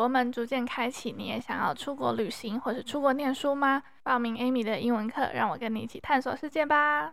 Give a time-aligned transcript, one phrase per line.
[0.00, 3.82] 国门逐渐开启，你也想要出国旅行或是出国念书吗？
[4.02, 7.12] 报名 Amy 的英文课，让我跟你一起探索世界吧。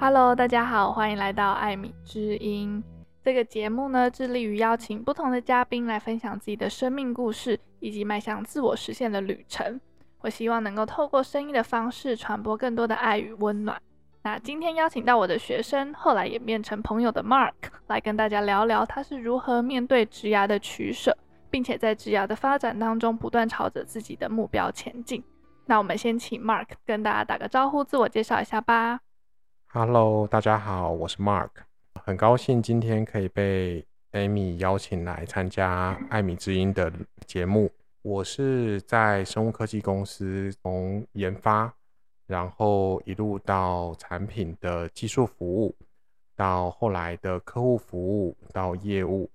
[0.00, 2.82] Hello，大家好，欢迎来到艾米之音。
[3.22, 9.80] 这个节目呢，致力于邀请不同的嘉宾来分享自己的生命故事，以及迈向自我实现的旅程。
[10.22, 13.80] 我希望能够透过声音的方式，传播更多的爱与温暖。
[14.22, 17.52] 那今天邀请到我的学生，后来演变成朋友的 Mark，
[17.88, 21.16] 来跟大家聊聊他是如何面对职涯的取舍，
[21.50, 25.24] 并且在职涯的发展当中，不断朝着自己的目标前进。
[25.66, 29.00] 那我们先请 Mark 跟大家打个招呼，自我介绍一下吧。
[29.72, 31.50] Hello，大家好，我是 Mark。
[32.04, 36.92] 很高兴今天可以被 Amy 邀请来参加艾米之音的
[37.26, 37.68] 节目。
[38.02, 41.72] 我是在生物科技公司从研发，
[42.26, 45.72] 然后一路到产品的技术服务，
[46.34, 49.30] 到后来的客户服务，到业务，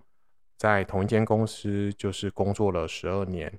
[0.58, 3.52] 在同一间公司就是工作了十二年。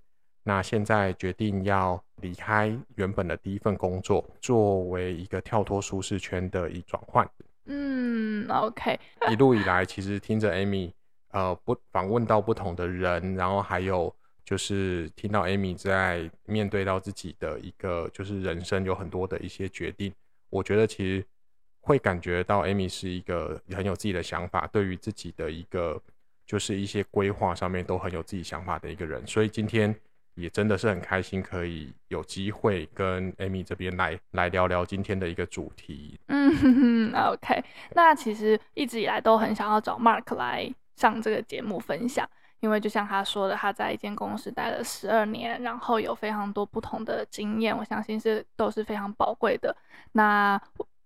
[0.42, 7.26] 那现在决定要离开原本的第一份工作，作为一个跳脱舒适圈的一转换。
[7.64, 9.00] 嗯，OK。
[9.30, 10.92] 一路以来，其实听着 Amy，
[11.30, 14.14] 呃，不访问到不同的人，然后还有
[14.48, 20.10] 就是听到 Amy 在面对到自己的一个就是人生有很多的一些决定，
[20.48, 21.22] 我觉得其实
[21.80, 26.00] 会感觉到 Amy 是一个很有自己的想法，对于自己的一个
[26.46, 29.94] 就是一些规划上面都很有自己想法的一个人，所以今天。
[30.34, 36.16] 也真的是很开心，可以有机会跟 Amy 这边来来聊聊今天的一个主题。
[36.28, 37.60] 嗯，OK。
[37.96, 42.24] 那其实一直以来都很想要找 Mark 来上这个节目分享，
[42.60, 49.74] 因为就像他说的，他在一间公司待了十二年，然后有非常多不同的经验，我相信是都是非常宝贵的。
[50.12, 50.60] 那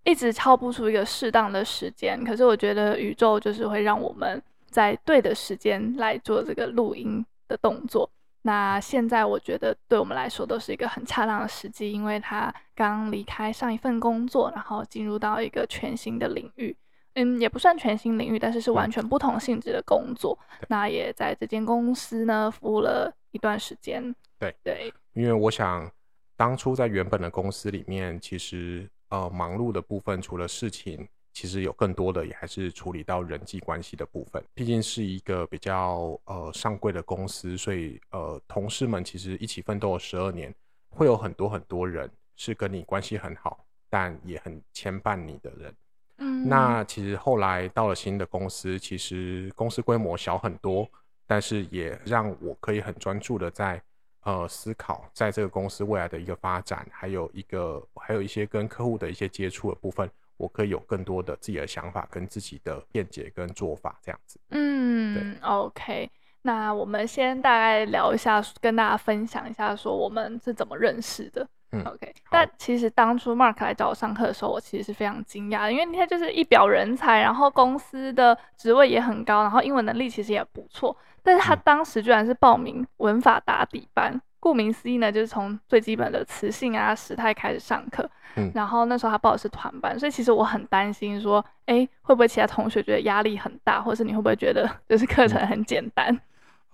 [0.05, 8.11] 一直敲不出一个适当的时间，可是我觉得宇宙就是会让我们在对的时间来做这个录音的动作。
[8.45, 16.77] 那现在我觉得对我们来说都是一个很恰当的时机，因为他刚离开上一份工作，然后进入到一个全新的领域，
[17.14, 20.39] 嗯，也不算全新领域，但是是完全不同性质的工作。
[20.61, 24.14] 嗯、那也在这间公司呢服务了一段时间。
[24.39, 25.90] 对对，因为我想
[26.36, 31.08] 当初在原本的公司里面，其实呃忙碌的部分除了事情。
[31.34, 40.55] 其实有更多的也还是处理到人际关系的部分，毕竟是一个比较呃上柜的公司，所以呃同事们其实一起奋斗了十二年，
[40.90, 42.06] 会有很多很多人
[42.36, 45.74] 是跟你关系很好，但也很牵绊你的人。
[46.23, 50.89] 嗯，那其实后来到了新的公司，其实公司规模小很多，
[51.27, 53.83] 但是也让我可以很专注的在
[54.23, 60.09] 呃思考，在这个公司未来的一个发展，还有一个还有一些跟客户的一些接触的部分。
[60.39, 64.41] 我可以有更多的自己的想法跟自己的见解跟做法，这样子。
[64.51, 66.11] 嗯，对，OK。
[66.45, 71.49] 那我们先大概聊一下，跟大家分享一下，说我们是怎么认识的。
[71.73, 72.15] 嗯，OK。
[72.31, 84.21] 但其实当初 Mark 来找我上课的时候，我其实是非常惊讶的，因为他就是一表人才，然后公司的职位也很高，然后英文能力其实也不错，但是他当时居然是报名文法打底班。
[84.39, 88.11] 顾名思义呢，就是从最基本的词性啊、时态开始上课。
[88.35, 96.13] 嗯，然后那时候他报的是团班，所以其实我很担心说，哎，会不会其他同学觉得压力很大，或是你会不会觉得 就是课程很简单？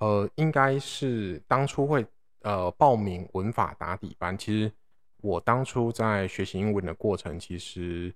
[0.01, 2.07] 嗯、呃，应该是当初会
[2.41, 4.39] 呃报名文法打底班。
[4.39, 4.73] 其实
[5.21, 8.13] 我当初在学习英文的过程，其实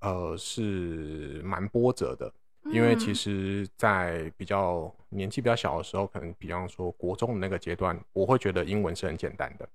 [0.00, 2.32] 呃是蛮波折的。
[2.72, 9.68] 因为其实，在比较年纪比较小的时候，可能比方说国中的那个阶段，我会觉得英文是很简单的。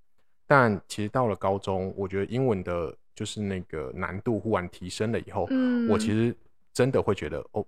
[0.46, 6.36] 但其实到了高中，我觉得英文的就是那个难度忽然提升了以后，嗯，我其实
[6.74, 7.66] 真的会觉得哦，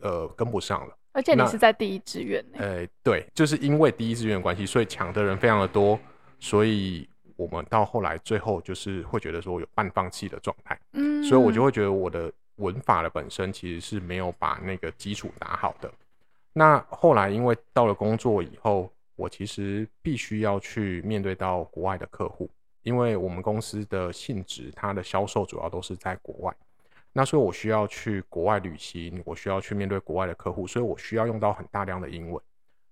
[0.00, 0.98] 呃，跟不上了。
[1.12, 2.58] 而且你是在第一志愿呢？
[2.58, 5.96] 呃，对，就是因为第一志愿的关系，所以抢的人非常的多，
[6.40, 10.78] 所以我们到后来最后就是会觉得说有半放弃的状态。
[10.92, 12.32] 嗯，所以我就会觉得我的。
[12.56, 15.92] 文法的本身其实是没有把那个基础打好的。
[16.54, 22.48] 那后来因为到了工作以后，我其实必须要去面对到国外的客户，
[22.82, 26.56] 因为我们公司的性质，它的销售主要都是在国外。
[27.12, 32.42] 那所以我需要去国外旅行，我需要去面对国外的客户，所以我需要用到很大量的英文。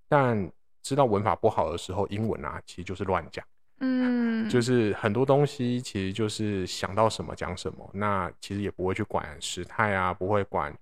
[0.07, 0.53] 但
[0.83, 3.43] 知道文法不好的时候，英文啊其实就是乱讲。
[3.81, 10.73] 嗯，就是很多东西其实就是想到什么讲什么，那其实也不会去管时态啊，不会管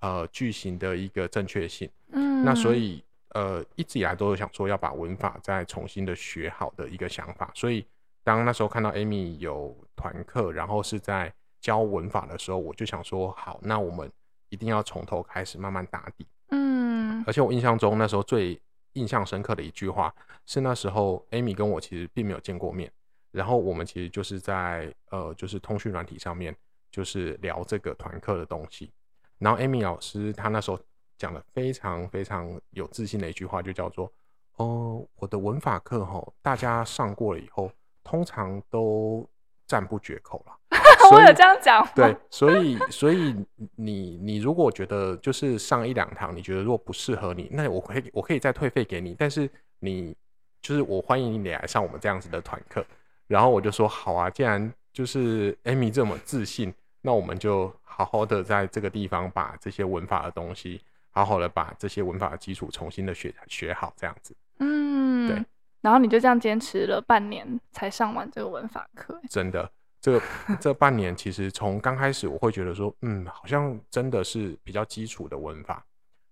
[0.00, 1.88] 呃句型的一个正确性。
[2.12, 7.84] 嗯，那所以呃一直以来都有想说要把文法再重新的学好的一个想法，所以
[8.22, 14.10] 当那时候看到 Amy 有团课，然后是在教文法的时候，我就想说，好，那我们
[14.50, 16.26] 一定要从头开始慢慢打底。
[16.50, 18.60] 嗯，而且我印象中那时候最
[18.94, 20.14] 印象深刻的一句话
[20.46, 22.90] 是那时候 Amy 跟我其实并没有见过面，
[23.30, 26.54] 然后我们其实就是在呃就是通讯软体上面
[26.90, 28.90] 就是聊这个团课的东西，
[29.38, 30.78] 然后 Amy 老师她那时候
[31.16, 34.12] 讲了非常非常有自信的一句话，就叫做
[34.56, 37.72] 哦、我的文法课吼大家上过了以后，
[38.04, 39.28] 通常都
[39.66, 40.56] 赞不绝口了。
[41.12, 41.86] 我有这样讲。
[41.94, 43.34] 对，所以所以
[43.76, 49.14] 你你如果觉得就是上一两堂，你觉得如果不适合你，那我可以我可以再退费给你。
[49.18, 49.48] 但是
[49.80, 50.16] 你
[50.60, 52.84] 就是我欢迎你来上我们这样子的团课。
[53.26, 60.80] 然后我就说好啊，既然就是 Amy 这么自信，那我们就好好的在这个地方把这些文法的东西，
[61.10, 64.34] 好好的把这些文法的基础重新的学学好，这样子。
[64.58, 65.44] 嗯，对。
[65.82, 69.20] 然后你就这样坚持了半年才上完这个文法课。
[69.28, 69.70] 真的。
[70.00, 70.20] 这
[70.60, 75.86] 这半年其实从刚开始我会觉得说，嗯，好像真的是比较基础的文法，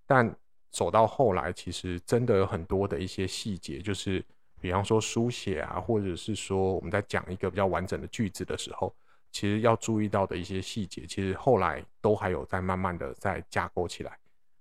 [0.08, 0.29] 但
[0.73, 4.25] 走到后来，其实真的有很多的一些细节，就是
[4.61, 8.93] 比方说书写啊，或者是说我们在讲一个比较完整的句子的时候，
[9.31, 14.19] 其实要注意到的一些细节，其实后来都还有在慢慢的在架构起来。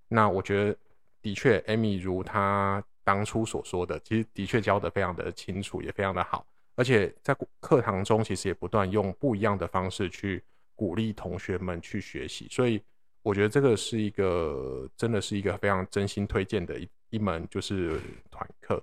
[0.08, 0.78] 那我觉得
[1.20, 6.46] 的确，Amy 如她当初所说的，其实的确教得非常的清楚，也非常的好。
[6.76, 10.44] 而且在课堂中，其实也不断用不一样的方式去
[10.76, 12.80] 鼓励同学们去学习，所以
[13.24, 18.80] 我觉得这个是一个真的是一个非常真心推荐的一一门就是团课。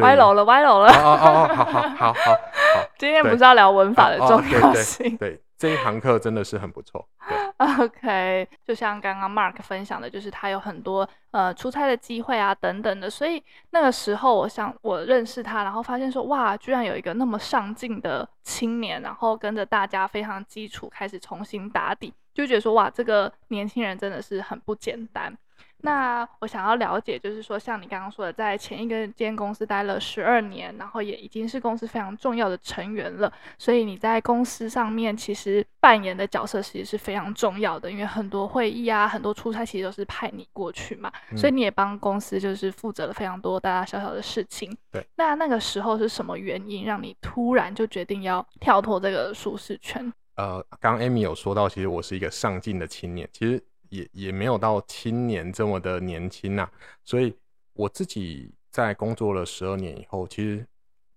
[0.00, 0.88] 歪楼了，歪楼了！
[0.88, 2.34] 哦哦哦，好好好好好，
[2.98, 5.16] 今天不是要聊文法的重要性？
[5.18, 7.06] 对，对，这一堂课真的是很不错。
[7.58, 25.36] OK，就像刚刚 Mark 分享的，就是他有很多呃出差的机会啊等等的，所以那个时候我想我认识他，然后发现说哇，居然有一个那么上进的青年，然后跟着大家非常基础开始重新打底，就觉得说哇，这个年轻人真的是很不简单。
[25.82, 44.76] 那我想要了解，就是说，像你刚刚说的，在前一个间公司待了十二年，然后也已经是公司非常重要的成员了，所以你在公司上面其实扮演的角色其实是非常重要的，因为很多会议啊，很多出差其实都是派你过去嘛，嗯、所以你也帮公司就是负责了非常多大大小小的事情。
[44.90, 50.12] 对，那那个时候是什么原因让你突然就决定要跳脱这个舒适圈？
[50.34, 53.62] 呃，刚刚 Amy 有说到，其实我是一个上进的青年，其实。
[53.90, 56.72] 也也没有到青年这么的年轻呐、啊，
[57.04, 57.34] 所以
[57.72, 60.66] 我自己在工作了十二年以后，其实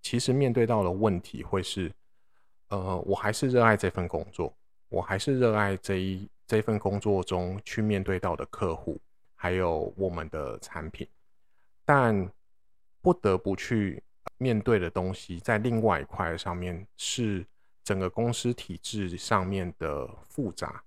[0.00, 1.92] 其实面对到的问题会是，
[2.68, 4.52] 呃，我还是热爱这份工作，
[4.88, 9.00] 我还是热爱这一这份工作中去面对到的客户，
[9.34, 11.06] 还有我们的产品，
[11.84, 12.30] 但
[13.00, 14.02] 不得不去
[14.38, 17.44] 面对的东西，在另外一块上面是
[17.84, 20.82] 整个公司体制上面的复杂。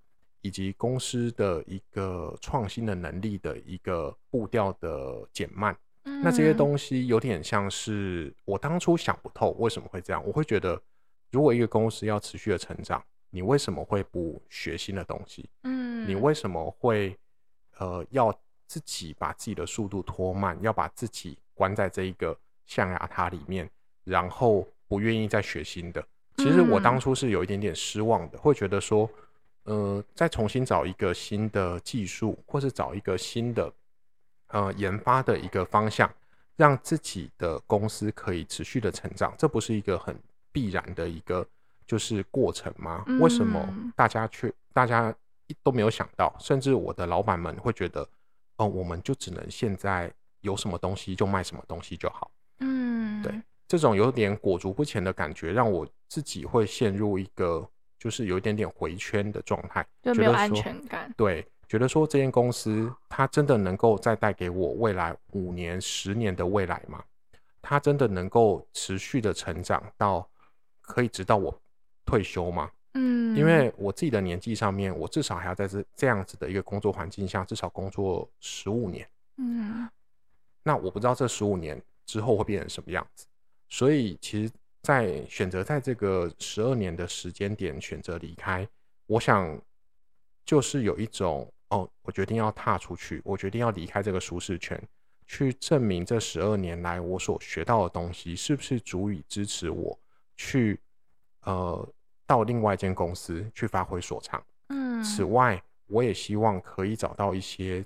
[0.46, 10.24] 以及公司的一个创新的能力的一个步调的减慢，嗯，那这些东西有点像是我当初想不透为什么会这样。
[10.24, 10.80] 我会觉得，
[11.32, 15.50] 如果一个公司要持续的成长，你为什么会不学新的东西？
[15.64, 17.18] 嗯，你为什么会
[17.80, 18.32] 呃要
[18.68, 22.38] 自己把自己的速度拖慢，要把自己关在这一个
[22.68, 23.68] 象牙塔里面，
[24.04, 26.06] 然后不愿意再学新的？
[26.38, 29.10] 其实我当初是有一点点失望的，会觉得说。
[29.66, 33.74] 呃，再重新找一个新的技术，或是找一个新的
[34.50, 36.08] 呃研发的一个方向，
[36.56, 40.16] 让自己的公司可以持续的成长，这不是一个很
[40.52, 41.44] 必然的一个
[41.88, 43.04] 就是过程吗？
[43.08, 45.12] 嗯、为什么大家却大家
[45.64, 48.04] 都没有想到，甚至我的老板们会觉得，
[48.58, 52.30] 哦、呃，我们就只能现在有什么东西就卖什么东西就好。
[52.60, 57.68] 嗯，对，这种有点裹足不前的感觉，让我自己会陷入一个。
[58.06, 61.12] 就是有一点点回圈的状态，就没有安全感。
[61.18, 67.04] 对，觉得说这间公司它真的能够再带给我未来五年、十年的未来吗？
[67.64, 70.30] 它真的能够持续的成长到
[70.82, 71.60] 可以直到我
[72.06, 72.70] 退休吗？
[72.94, 79.10] 嗯，因为我自己的年纪上面，我至少还要在这这样子的一个工作环境下至少工作十五年。
[79.38, 79.90] 嗯，
[80.62, 83.26] 那我不知道这十五年之后会变成什么样子，
[83.68, 84.54] 所以其实。
[84.86, 88.68] 在选择在这个十二年的时间点选择离开，
[89.08, 89.60] 我想
[90.46, 94.80] 就是有一种哦，我决定要踏出去，我决定要离开这个舒适圈，
[95.26, 100.00] 去证明这十二年来我所学到的东西是不是足以支持我
[100.38, 100.80] 去
[101.42, 101.90] 呃
[102.28, 104.46] 到另外一间公司去发挥所长。
[104.70, 107.84] 嗯，此外，我也希望可以找到一些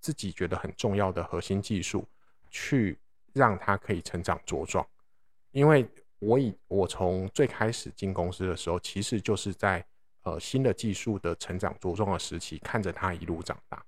[0.00, 2.06] 自己觉得很重要的核心技术，
[2.50, 2.98] 去
[3.32, 4.86] 让它可以成长茁壮，
[5.52, 5.88] 因为。
[6.22, 9.84] 我以我从最开始进公司的时候，其实就是在
[10.22, 13.84] 呃新的技术的成长茁壮的时期，看着它一路长大，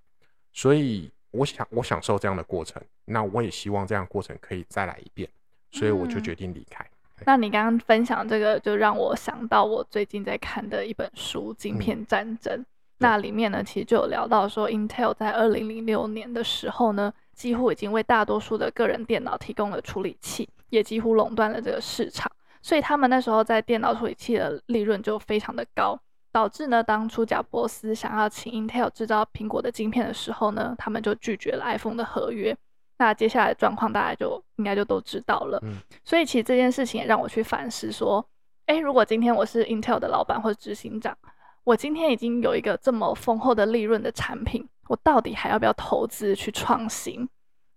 [0.52, 5.30] 所以我想我享受这样的过程，那我也希望这样的过程可以再来一遍，
[5.70, 6.84] 所以我就决定离开。
[7.18, 12.66] 嗯、那你刚刚分享这个，就让我想到我最近在看的一本书《晶片战争》，嗯、
[12.98, 20.48] 那里面呢，其实就有聊到说，Intel 在二零零六年的时候呢，几乎已经为大多数的个人电脑提供了处理器。
[20.74, 25.98] 也几乎垄断了这个市场，所以他们那时候在电脑处理器的利润就非常的高，
[26.32, 32.56] 导致呢，当初贾伯斯想要请 Intel 制造苹果的晶片的时候呢，他们就拒绝了 iPhone 的合约。
[32.98, 35.58] 那接下来的状况大家就应该就都知道了。
[35.62, 38.24] 嗯，所以其实这件事情也让我去反思说，
[38.66, 41.16] 诶，如果今天我是 Intel 的老板或者执行长，
[41.64, 47.28] 我今天已经有一个这么丰厚的利润的产品，我到底还要不要投资去创新？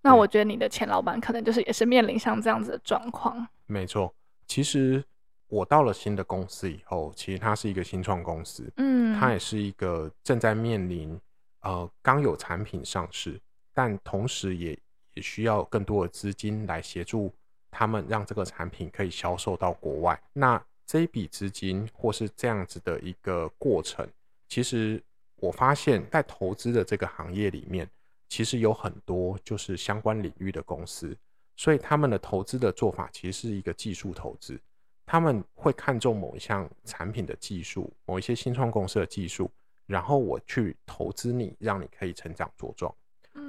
[0.08, 3.48] 那我觉得你的前老板可能就是也是面临像这样子的状况。
[3.66, 4.14] 没错，
[4.48, 5.04] 其实
[5.48, 11.20] 我到了新的公司以后，其实它是一个新创公司，嗯，它也是一个正在面临
[11.62, 13.40] 呃刚有产品上市，
[13.74, 14.78] 但同时也
[15.16, 17.34] 也需要更多的资金来协助
[17.70, 20.18] 他们，让这个产品可以销售到国外。
[20.34, 24.08] 那这一笔资金或是这样子的一个过程，
[24.48, 25.04] 其实
[25.36, 27.86] 我发现，在投资的这个行业里面。
[28.30, 31.18] 其实有很多就是相关领域的公司，
[31.56, 34.60] 所以他们的投资的做法其实是一个技术投资。
[35.06, 39.50] 他们会看重某一项产品的技术，某一些新创公司的技术，
[39.86, 42.94] 然后我去投资你，让你可以成长茁壮，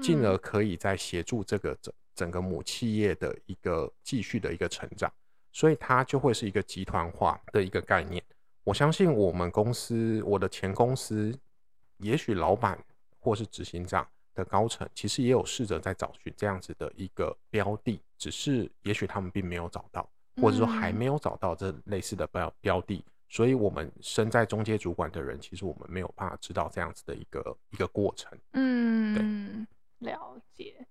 [0.01, 5.13] 进而可以在协助这个整整个母企业的一个继续的一个成长。
[5.51, 8.23] 所以它就会是一个集团化的一个概念。
[8.63, 11.37] 我相信我们公司，我的前公司，
[11.97, 12.79] 也许老板
[13.19, 14.07] 或是执行长。
[14.39, 20.09] 的高层其实也有试着在找寻这样子的一个标的，只是也许他们并没有找到，
[20.41, 28.39] 或者说还没有找到这类似的标标的，所以我们身在中介主管的人，其实我们没有办法知道这样子的一个一个过程。
[28.53, 29.67] 嗯，
[29.99, 30.87] 对，了解。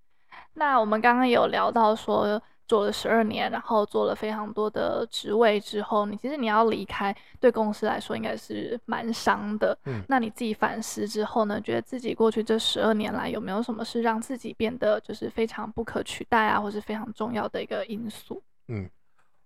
[0.53, 2.41] 那我们刚刚有聊到说。
[2.67, 9.77] 做了十二年，然后做了非常多的职位之后，你其实你要离开，对公司来说应该是蛮伤的。
[9.85, 18.43] 嗯，那你自己反思之后呢，觉得自己过去这十二年来有没有什么是让自己变得就是非常不可取代啊，或是非常重要的一个因素？
[18.67, 18.89] 嗯，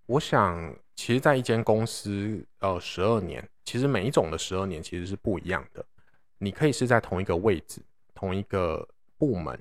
[0.08, 5.86] 我想，其实，在一间公司，呃，十二年，其实每一种的十二年其实是不一样的。
[6.40, 7.82] 你可以是在同一个位置、
[8.16, 8.88] 同一个
[9.18, 9.58] 部门，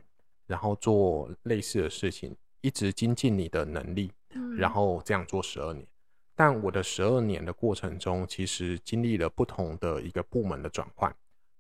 [0.47, 2.35] 然后做类似的事情。
[2.61, 4.13] 一直精进你的能力，
[4.57, 5.87] 然后这样做十二年。
[6.35, 11.15] 但我的十二年的过程中，其实经历了不同的一个部门的转换，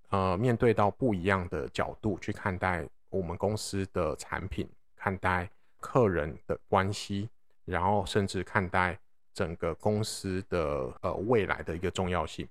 [0.09, 4.66] 呃，面对到不一样的角度去看待我们公司的产品，
[4.97, 7.28] 看待客人的关系，
[7.66, 8.99] 然后甚至看待
[9.35, 12.49] 整个公司的呃未来的一个重要性。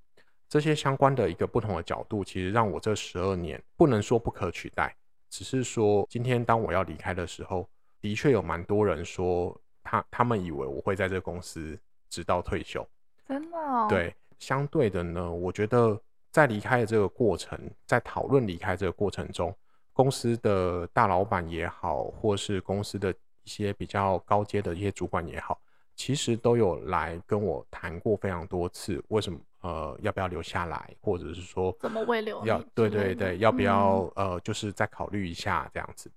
[0.48, 4.96] 这些相关的一个不同的角度，其实让我这十二年不能说不可取代，
[5.30, 7.68] 只是说今天当我要离开的时候。
[8.02, 11.78] 的确有蛮多人说他他们以为我会在这个公司
[12.10, 12.88] 直到退休，
[13.28, 13.88] 真的哦？
[13.90, 16.00] 对，相对的呢，我觉得
[16.32, 19.56] 在离开的这个过程，在讨论离开这个过程中，
[19.94, 23.12] 公司的大老板也好，或是公司的
[23.44, 25.60] 一些比较高阶的一些主管也好，
[25.96, 32.46] 其实都有来跟我谈过非常多次，为什么呃要不要留下来，或者是说怎么会留？
[32.46, 36.10] 要对对对，要不要、嗯、呃就是再考虑一下这样子。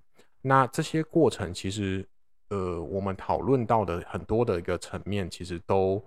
[0.44, 2.04] 那这些过程其实，
[2.48, 6.04] 呃，我们讨论到的很多的一个层面，其实都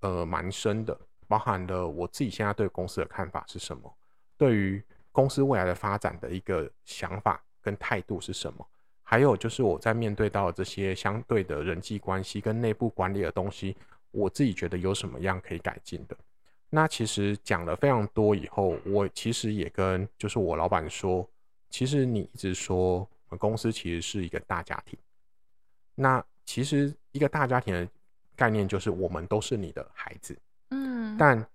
[0.00, 0.98] 呃蛮深的，
[1.28, 3.94] 包含了我自己现在对公司的看法是什么，
[4.38, 8.66] 对于公司未来的发展的一个想法跟态度是什么，
[9.02, 13.76] 还有就是我在面对到这些相对的人际关系跟内部管理的东西，
[14.12, 16.16] 我自己觉得有什么样可以改进的。
[16.70, 21.28] 那其实讲了非常多以后，我其实也跟就是我老板说，
[21.68, 23.06] 其实你一直说。
[23.36, 24.98] 公司其实是一个大家庭，
[25.94, 27.88] 那其实一个大家庭的
[28.36, 30.36] 概念就是我们都是你的孩子，
[30.70, 31.46] 嗯，但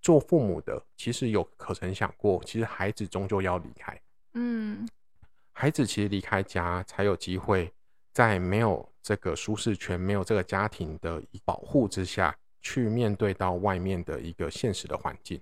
[0.00, 4.00] 做父母的其实有可曾想过，其实孩子终究要离开，
[4.34, 4.88] 嗯，
[5.52, 7.72] 孩子其实离开家才有机会
[8.12, 15.40] 在没有这个舒适圈、没有这个家庭的保护之下去面对到外面的一个现实的环境，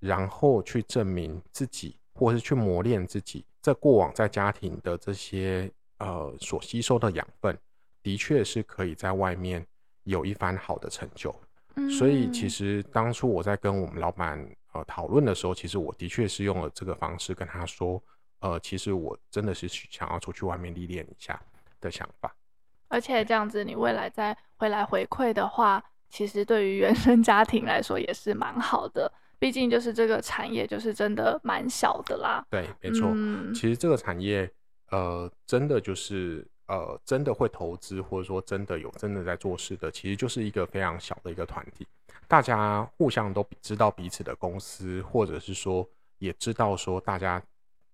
[0.00, 3.44] 然后去证明自己，或是去磨练自己。
[3.60, 7.56] 在过往在家庭的这些呃所吸收的养分，
[8.02, 9.66] 的确是可以在外面
[10.04, 11.34] 有一番好的成就。
[11.76, 18.02] 嗯，所以其实当初我在跟我们老板呃讨论的时候，其实我的确是用了这个方式跟他说，
[18.40, 21.40] 呃，其实我真的是想要出去外面历练一下
[21.80, 22.34] 的想法。
[22.88, 29.12] 而且这样子，你未来再回来回馈的话，其实对于原生家庭来说也是蛮好的。
[29.40, 32.44] 毕竟就是这个产业就是真的蛮小的啦。
[32.50, 33.10] 对，没错。
[33.14, 34.48] 嗯、其实这个产业，
[34.90, 41.86] 呃，真的就是呃，真的会投资或者说真的有真的在做事的，其实就是一个非常小的一个团体。
[42.28, 47.42] 大家互相都知道彼此的公司，或者是说也知道说大家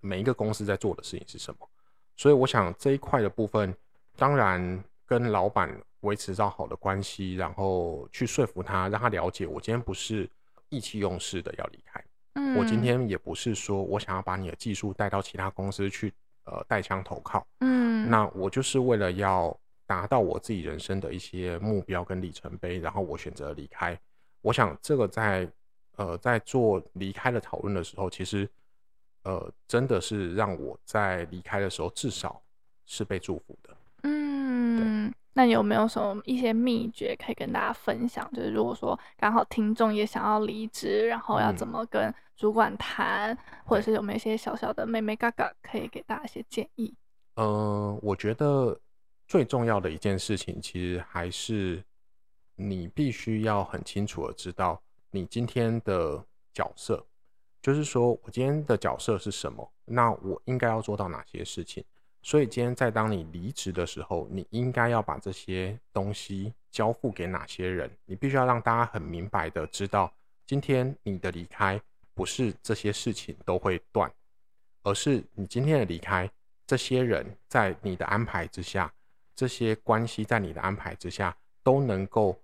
[0.00, 1.68] 每一个公司在做的事情是什么。
[2.16, 3.72] 所以我想这一块的部分，
[4.16, 10.28] 当然跟老板维持到好的关系，然后去说服他，让他了解我今天不是。
[10.76, 12.04] 意气用事的要离开，
[12.34, 16.12] 嗯，我今天也不是说我想要把你的技术带到其他公司去，
[16.44, 23.98] 呃，带枪投靠，嗯，那我就是为了要达到我自己人生的一些目标跟里程碑，然后我选择离开。
[24.42, 25.50] 我想这个在
[25.96, 28.46] 呃在做离开的讨论的时候，其实
[29.22, 32.42] 呃真的是让我在离开的时候至少
[32.84, 33.58] 是被祝福。
[35.38, 38.26] 那有没有什么一些秘诀可以跟大家分享？
[38.32, 46.94] 就是如果说刚好听众也想要离职，然后要怎么跟主管谈，嗯、或者是有没有一些小小的妹妹嘎嘎可以给大家一些建议？
[47.34, 48.80] 嗯、呃，我觉得
[49.28, 51.84] 最重要的一件事情，其实还是
[52.54, 56.24] 你必须要很清楚的知道你今天的
[56.54, 57.04] 角色，
[57.60, 61.84] 就是说我今天的角色是什么，那我应该要做到哪些事情。
[62.26, 67.88] 所以今天在当你离职的时候，你应该要把这些东西交付给哪些人？
[68.04, 70.12] 你必须要让大家很明白的知道，
[70.44, 71.80] 今天你的离开
[72.14, 74.12] 不是这些事情都会断，
[74.82, 76.28] 而是你今天的离开，
[76.66, 78.92] 这些人在你的安排之下，
[79.36, 82.36] 这些关系在你的安排之下都能够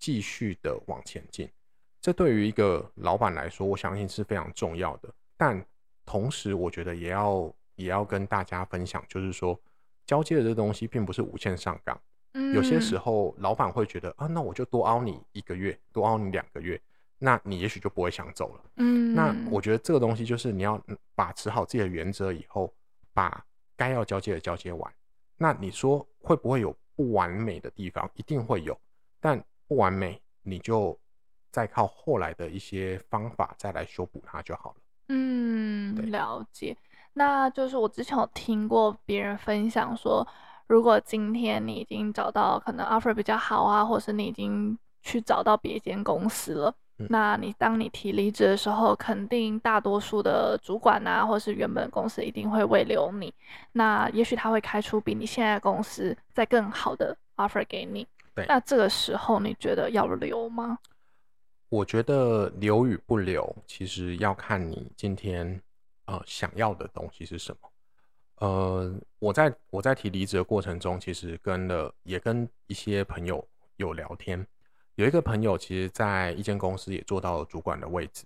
[0.00, 1.48] 继续的往前进。
[2.00, 5.08] 这对于一个老板来说，我相信是非常重要的。
[5.36, 5.64] 但
[6.04, 7.54] 同时，我觉得也要。
[7.78, 9.58] 也要跟大家分享，就是说，
[10.04, 11.98] 交接的这东西并不是无限上岗。
[12.32, 16.78] 嗯，有些时候老板会觉得啊，那我就多凹你一个月，多凹你两个月，
[17.18, 18.60] 那你也许就不会想走了。
[18.78, 20.78] 嗯，那我觉得这个东西就是你要
[21.14, 22.74] 把持好自己的原则以后，
[23.14, 23.44] 把
[23.76, 24.92] 该要交接的交接完。
[25.36, 28.10] 那你说会不会有不完美的地方？
[28.14, 28.76] 一定会有，
[29.20, 30.98] 但不完美你就
[31.52, 34.76] 再靠后来的一些方法再来修补它就好了。
[35.10, 36.76] 嗯，了解。
[37.18, 40.24] 那就是我之前有听过别人分享说，
[40.68, 53.34] 如果今天你已经找到可能 offer 比较好啊，或是你已经去找到别间公司了，嗯、那你当你提离职的时候，肯定大多数的主管啊，或是原本公司一定会挽留你。
[53.72, 58.06] 那也许他会开出比你现在公司再更好的 offer 给你。
[58.36, 60.78] 对，那这个时候你觉得要留吗？
[61.68, 65.60] 我觉得留与不留，其实要看你今天。
[66.08, 67.70] 呃，想要的东西是什么？
[68.36, 74.44] 呃，我在我在提离职的过程中，其实跟了也跟一些朋友有聊天。
[74.94, 78.24] 有一个朋友，其实在一间公司也做到了主管的位置。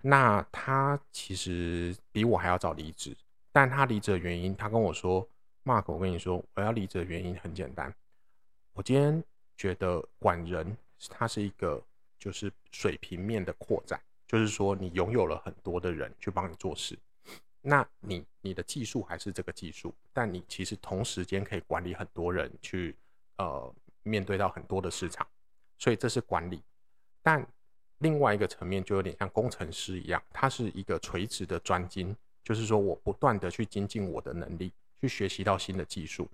[0.00, 3.16] 那他其实比我还要早离职，
[3.50, 5.28] 但他离职的原因，他跟我说
[5.64, 7.92] ：“Mark，我跟你说，我要离职的原因很简单。
[8.74, 9.24] 我今天
[9.56, 10.76] 觉得管人，
[11.10, 11.82] 它是一个
[12.16, 16.96] 就是水平面的扩展，就是说你拥有了很多的人去帮你做事。”
[17.66, 22.94] 那你你的技术还是这个技术，但你其实同时间可以管理很多人去，
[23.38, 25.26] 呃，面对到很多的市场，
[25.78, 26.62] 所以这是管理。
[27.22, 27.46] 但
[28.00, 36.28] 另外一个层面就有点像工程师一样，它是一个垂直的专精，就是说我不断的去精进我的能力，去学习到新的技术。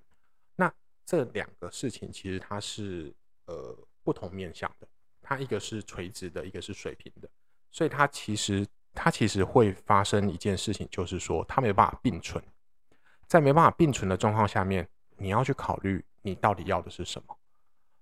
[0.57, 0.73] 那
[1.07, 3.15] 这两个事情其实它是
[3.45, 4.89] 呃不同面向的，
[5.23, 7.31] 它一个是垂直的，一个是水平的，
[7.71, 8.67] 所以它其实。
[8.95, 12.43] 它其实会发生一件事情，就是说它没办法并存，
[13.27, 17.37] 在没办法并存的状况下面，你要去考虑你到底要的是什么。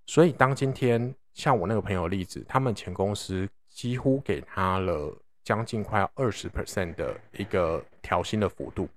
[0.05, 8.89] 所以当今天像我那个朋友的例子，他们前公司几乎给他了将近快要二十 percent 的一个调薪的幅度，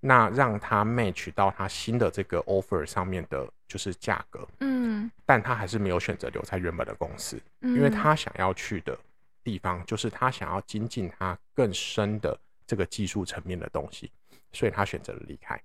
[0.00, 8.96] 那让他 match 到他新的这个 offer 上面的就是价格，嗯，但他还是没有选择留在原本的公司，因为他想要去的。
[9.48, 14.12] 地方就是他想要精进他更深的这个技术层面的东西，
[14.52, 15.58] 所以他选择了离开。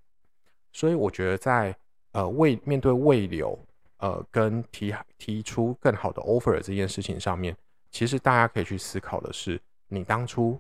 [0.72, 1.76] 所以我觉得在
[2.14, 3.60] 呃未面对未留
[3.98, 7.54] 呃跟提提出更好的 offer 这件事情上面，
[7.92, 10.58] 其实大家可以去思考的是，你当初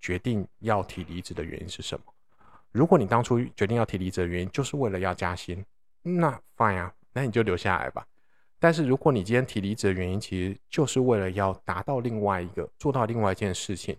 [0.00, 2.06] 决定要提离职的原因是什么？
[2.70, 5.62] 如果你当初决定要提离职的原因就是为了要加薪，
[6.00, 8.06] 那 fine 啊，那你就留下来吧。
[8.62, 13.96] 但是如果你今天提离职的原因，其实就是为了要达到另外一个做到另外一件事情，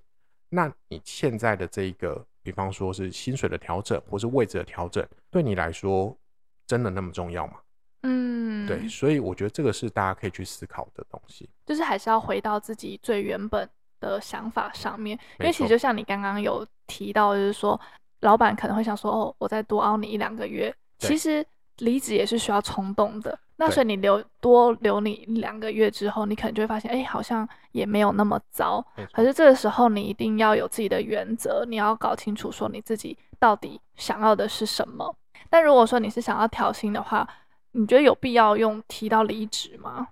[0.47, 6.17] 那你现在的这一个，比方说是薪水的调整，或是位置的调整，对你来说
[6.65, 7.55] 真的那么重要吗？
[8.03, 17.77] 嗯，嗯，对，所以我觉得这个是大家可以去思考的东西，就是还是要回到自己最原本的想法上面，因为其实就像你刚刚有提到，就是说
[18.21, 21.45] 老板可能会想说，哦，我再多熬你一两个月，其实
[21.79, 23.37] 离职也是需要冲动的。
[23.55, 28.85] 那所以你留多留你两个月之后，你可能就会发现，哎，好像也没有那么糟。
[29.11, 35.15] 可是这个时候你一定要有自己的原则，你要搞清楚说你自己到底想要的是什么。
[35.49, 37.27] 但如果说你是想要调薪的话，
[37.71, 40.07] 你觉得有必要用提到离职吗？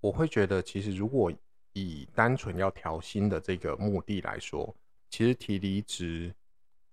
[0.00, 1.30] 我会觉得，其实如果
[1.74, 4.74] 以单纯要调薪的这个目的来说，
[5.10, 6.34] 其实提离职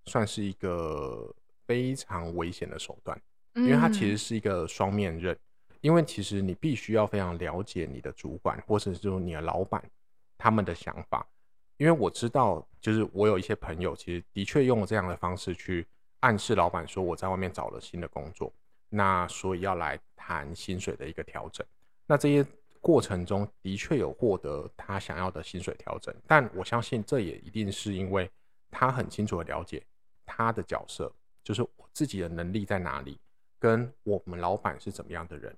[0.06, 1.34] 算是一个
[1.68, 3.20] 非常危险的手段。
[3.54, 5.36] 因为它其实是一个双面刃，
[5.82, 9.84] 因为其实你必须要非常了解你的主管或者是说你的老板
[10.38, 11.28] 他们的想法，
[11.78, 15.84] 因为我知道，就是我有一些朋友其实的确用了这样的方式去
[16.20, 18.54] 暗示老板说我在外面找了新的工作，
[18.90, 21.66] 那所以要来谈薪水的一个调整。
[22.06, 22.46] 那这些
[22.80, 28.30] 过程中的确有获得他想要的薪水调整，但我相信这也一定是因为
[28.70, 29.84] 他很清楚的了解
[30.28, 31.12] 他的角色，
[31.48, 33.18] 就是我自己的能力在哪里。
[33.58, 35.56] 跟我们老板是怎么样的人？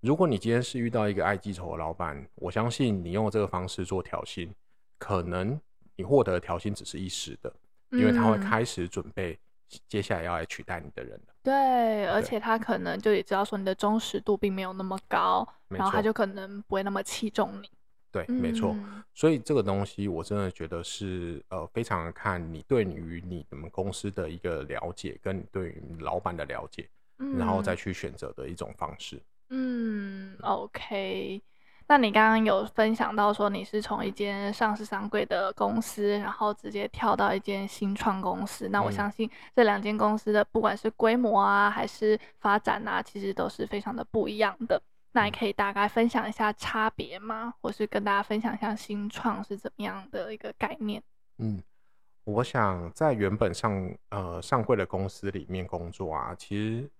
[0.00, 4.52] 如果你今天是遇到一个爱记仇的老板，我相信你用这个方式做调薪，
[4.98, 5.58] 可能
[5.94, 7.54] 你获得的调薪只是一时的，
[7.90, 9.38] 因为他会开始准备
[9.86, 11.18] 接下来要来取代你的人。
[11.44, 17.70] 对，对，而且他可能就也知道说你的忠实度并没有那么高，然后他就可能不会那么器重你。
[18.10, 18.76] 对，没错。
[19.14, 26.88] 所以这个东西我真的觉得是呃，非常看你对于你们公司的一个了解，跟你对于老板的了解。
[27.36, 29.20] 然后再去选择的一种方式。
[29.50, 31.42] 嗯，OK。
[31.88, 38.68] 那你刚刚有分享到说你是从一间上市商柜的公司，然后直接跳到一间新创公司。
[38.68, 44.80] 那我相信这两间公司的不管是规模啊，还是发展啊，其实都是非常的不一样的。
[45.12, 47.54] 那你可以大概分享一下差别吗？
[47.60, 51.02] 或是跟大家分享一下新创是怎么样的一个概念？
[51.38, 51.62] 嗯。
[52.24, 56.90] 我想在原本上呃上柜的公司里面工作啊，其实。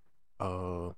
[0.41, 0.95] 呃，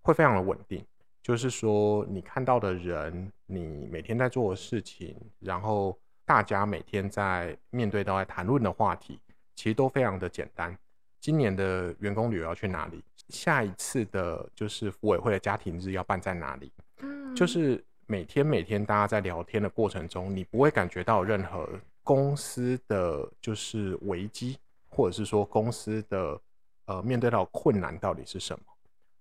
[0.00, 0.82] 会非常的稳定，
[1.22, 5.94] 就是说你看到的人，你每天在做的事情，然后
[6.24, 9.20] 大家每天在面对到在谈论的话题，
[9.54, 10.74] 其实都非常的简单。
[11.20, 13.04] 今年的员工旅游要去哪里？
[13.28, 16.72] 下一次的就是福委会的家庭日要办在哪里？
[17.00, 21.68] 嗯，就是每天每天大家在聊天的过程中，你不会感觉到任何
[22.02, 26.40] 公司的就是危机，或者是说公司的
[26.86, 28.64] 呃面对到困难到底是什么？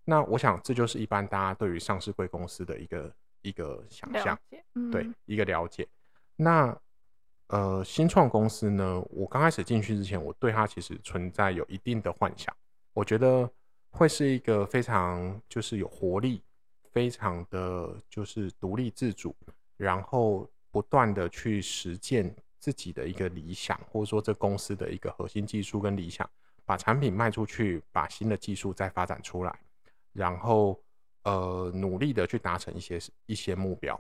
[0.06, 4.40] 那我想，这就是一般大家对于上市贵公司的一个一个想象，
[4.76, 5.86] 嗯、对一个了解。
[6.38, 6.74] 那
[7.48, 12.56] 呃，新创公司呢，我刚开始进去之前，我对它其实存在有一定的幻想，
[12.94, 13.50] 我觉得
[13.98, 16.44] 会是一个非常就是有活力，
[16.92, 19.36] 非常的就是独立自主，
[19.76, 26.30] 然后不断的去实践自己的一个理想，或者说这公司的一个核心技术跟理想，
[26.64, 29.60] 把产品卖出去，把新的技术再发展出来。
[30.14, 30.80] 然后，
[31.24, 34.00] 呃，努力的去达成一些一些目标，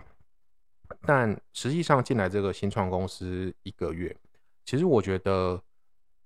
[1.02, 4.16] 但实际上进来这个新创公司一个月，
[4.64, 5.62] 其实我觉得，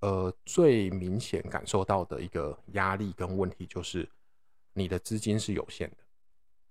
[0.01, 4.07] 呃，最明显感受到的一个压力跟问题就是，
[4.73, 5.97] 你的资金是有限的，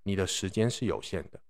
[0.03, 1.41] 你的时间是有限的，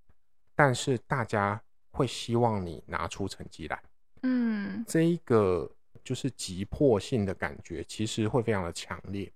[0.54, 3.82] 但是大家会希望你拿出成绩来，
[4.22, 5.70] 嗯，这一个
[6.04, 9.32] 就是急迫性的感觉，其实会非常的强烈。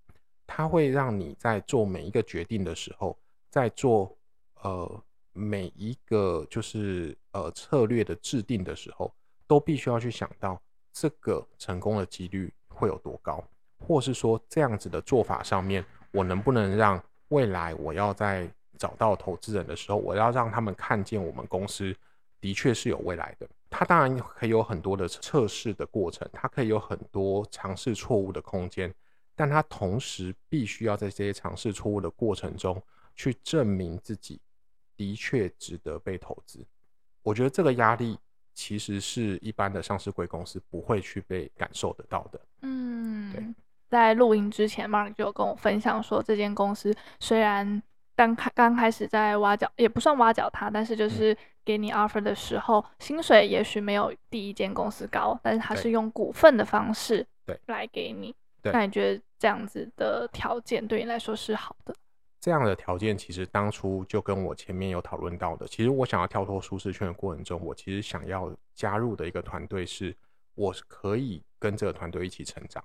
[0.46, 4.14] 它会让你在做每一个决定的时候，在做
[4.60, 9.10] 呃每一个就是呃策略的制定的时候，
[9.46, 10.60] 都必须要去想到
[10.94, 13.42] 这个成功的几率会有多高，
[13.80, 21.94] 或是说这样子的做法上面，我能不能让未来我要在找到投资人的时候，我要让他们看见我们公司
[22.40, 23.48] 的确是有未来的。
[23.68, 28.94] 它当然可以有很多的测试的过程，它可以有很多尝试错误的空间。
[29.36, 32.80] 但他同时必须要在这些尝试错误的过程中，
[33.16, 34.40] 去证明自己
[34.96, 36.64] 的确值得被投资。
[37.20, 38.16] 我觉得这个压力
[38.54, 42.40] 其实是一般的上市贵公司不会去被感受得到的。
[42.62, 43.44] 嗯，对。
[43.90, 47.80] 在录音之前，Mark 就有跟我分享说，这间公司虽然
[48.16, 58.34] 刚开刚开始在挖角，也不算挖角他，但是就是给你 offer 的时候，嗯、薪水也许没有第一间公司高，但是他是用股份的方式对来给你。
[58.62, 61.94] 那你觉得这样子的条件对你来说是好的？
[62.44, 70.14] 这样的条件其实当初就跟我前面有讨论到的，其实我想要跳脱舒适圈的过程中，我其实想要加入的一个团队是，
[70.54, 72.84] 我可以跟这个团队一起成长。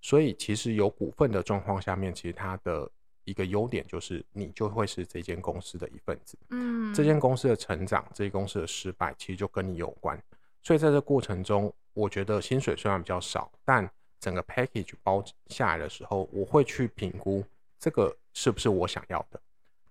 [0.00, 2.88] 所以其实有股份的状况下面，其实它的
[3.24, 6.38] 一个优点就是你就会是这间公司的一份子。
[6.50, 10.16] 嗯，这间公司的成长，这间公司的失败，其实就跟你有关。
[10.62, 17.44] 所以在这过程中，我觉得薪水虽然比较少，但整个 package 包下来的时候，我会去评估
[17.76, 19.40] 这个是不是我想要的。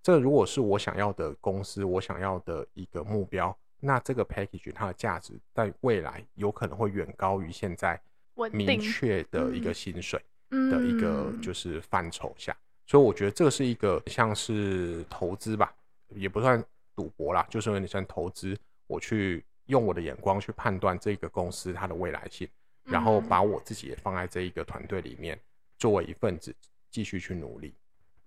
[0.02, 8.00] 这如果是我想要的公司，我想要的一个目标，那这个 package 它的价值在未来有可能会远高于现在
[8.52, 12.56] 明确的一个薪水的一个就是范畴下。
[12.86, 15.74] 所以我觉得这是一个像是投资吧，
[16.10, 16.64] 也不算
[16.96, 19.44] 赌博啦，就是有点像投资，我去。
[19.70, 22.50] 用我的眼光去判断这个公司它的未来性，
[22.86, 25.40] 然后把我自己也放在这一个团队里面，
[25.78, 26.52] 作为一份子
[26.90, 27.72] 继续去努力。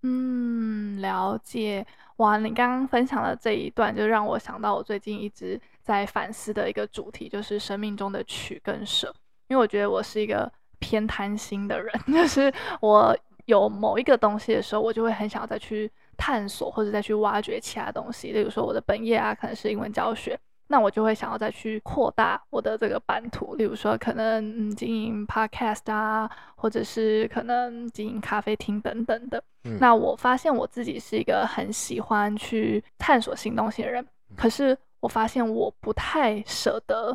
[0.02, 1.86] 嗯，了解。
[2.16, 9.12] 哇，你刚刚分享的这一段就让我想到我最近一直在反思的一个主题，就是生命中的取跟舍。
[9.48, 18.32] 因为我觉得我是一个偏贪心的人， 就是我有某一个东西的时候，我就会很想要再去探索或者再去挖掘其他东西。
[18.32, 20.38] 例如说我的本业啊，可能是英文教学。
[20.72, 29.44] 那我就会想要再去扩大我的这个版图，例如说可能经营 podcast 啊，或者是可能经营咖啡厅等等的。
[29.64, 29.76] 嗯。
[29.78, 34.02] 那我发现我自己是一个很喜欢去探索新东西的人，
[34.34, 37.14] 可是我发现我不太舍得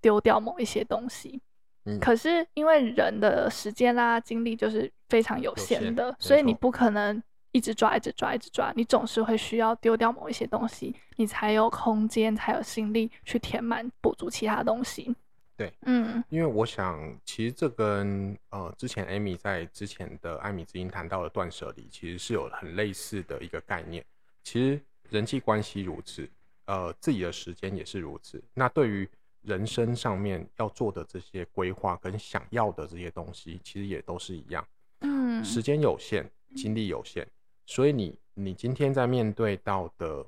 [0.00, 1.40] 丢掉某一些东西。
[1.84, 2.00] 嗯。
[2.00, 7.22] 可是因为人的时间啦、精力就是非常有限的，所以你不可能。
[7.52, 15.14] 一直抓，一直抓，一直抓，你总是会需要丢掉某一些东西，你才有空间，才有心力去填满、补足其他东西。
[15.56, 24.04] 对，嗯，因为我想，其实这跟呃之前 Amy 在之前的艾米之音谈到的断舍离，其实是有很类似的一个概念。
[24.44, 26.30] 其实人际关系如此，
[26.66, 28.40] 呃，自己的时间也是如此。
[28.54, 29.08] 那对于
[29.42, 34.64] 人生上面要做的这些规划跟想要的这些东西，其实也都是一样。
[35.00, 37.26] 嗯，时间有限，精力有限。
[37.68, 40.24] 所以你你今天在面对到的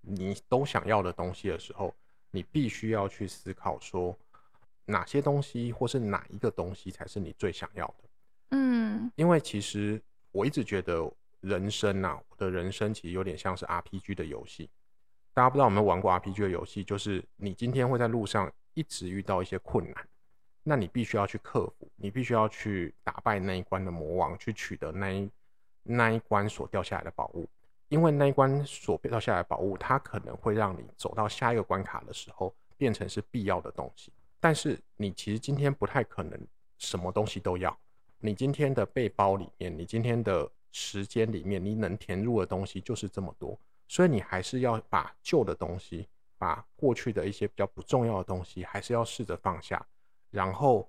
[0.00, 1.92] 你都想要的东西的时候，
[2.30, 4.16] 你必须要去思考说
[4.84, 8.04] 哪些东西或是哪一个东西才是你最想要的。
[8.50, 14.70] 嗯，因为其实我一直觉得人生啊，我的人生其实有点像是 RPG 的游戏。
[15.34, 16.84] 大家不知道有没有玩过 RPG 的游戏？
[16.84, 20.08] 就是你今天会在路上一直遇到一些困难，
[20.62, 25.28] 那你必须要去克服，你必须要去打败那一关的魔王，去取得那一。
[25.88, 27.48] 那一关所掉下来的宝物，
[27.88, 34.12] 因为那一关所掉下来的宝物，它可能会让你走到下一个关卡的时候变成是必要的东西。
[34.38, 36.38] 但是你其实今天不太可能
[36.76, 37.76] 什么东西都要。
[38.20, 49.84] 你今天的背包里面，你今天的时间里面，你能填入的东西就是这么多，所以你还是要把旧的东西，把过去的一些比较不重要的东西，还是要试着放下，
[50.30, 50.88] 然后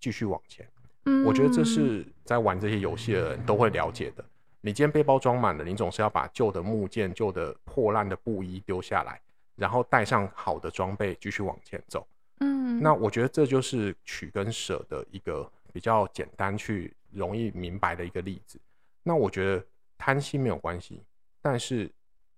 [0.00, 0.68] 继续往前。
[1.04, 4.24] 嗯，我觉得这是在玩这些游戏的人都会了解的。
[4.64, 9.20] 你今天背包装满了，你总是要把旧的木剑、旧的破烂的布衣丢下来，
[9.56, 12.06] 然后带上好的装备继续往前走。
[12.38, 18.60] 嗯，那我觉得这就是取跟舍的一个比较简单、去容易明白的一个例子。
[19.02, 19.66] 那我觉得
[19.98, 21.02] 贪心没有关系，
[21.40, 21.90] 但是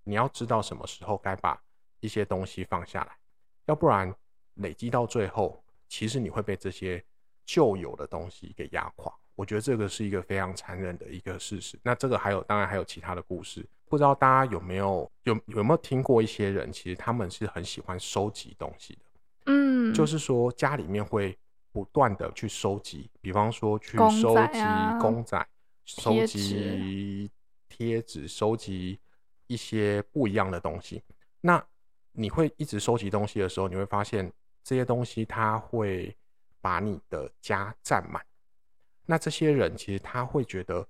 [0.02, 1.62] 你要知道什么时候该把
[2.00, 3.14] 一些东西放下来，
[3.66, 4.10] 要不然
[4.54, 7.04] 累积到最后，其实你会被这些
[7.44, 9.14] 旧有的东西给压垮。
[9.34, 11.78] 我觉得这个是一个非常残忍的一个事实。
[11.82, 19.00] 那这个还有，当然还有其他的故事，不知道大家有没有有有没有听过一些人，其实他们是很喜欢收集东西的。
[19.46, 21.36] 嗯，就是说家里面会
[21.72, 24.60] 不断的去收集，比方说去收集
[25.00, 25.46] 公仔、
[25.84, 27.30] 收集
[27.68, 28.98] 贴纸、收集
[29.48, 31.02] 一些不一样的东西。
[31.40, 31.62] 那
[32.12, 36.16] 你会一直收集东西的时候，你会发现这些东西它会
[36.60, 38.24] 把你的家占满。
[39.06, 40.86] 那这些人其实他会觉得